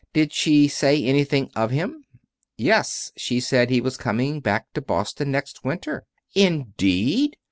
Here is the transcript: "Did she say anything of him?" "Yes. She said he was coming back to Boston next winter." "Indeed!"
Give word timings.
"Did 0.13 0.33
she 0.33 0.67
say 0.67 1.03
anything 1.03 1.51
of 1.55 1.69
him?" 1.69 2.05
"Yes. 2.57 3.11
She 3.17 3.39
said 3.39 3.69
he 3.69 3.81
was 3.81 3.97
coming 3.97 4.39
back 4.39 4.73
to 4.73 4.81
Boston 4.81 5.29
next 5.29 5.63
winter." 5.63 6.07
"Indeed!" 6.33 7.37